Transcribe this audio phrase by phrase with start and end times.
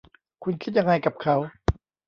[0.43, 1.35] คุณคิดยังไงกับเขา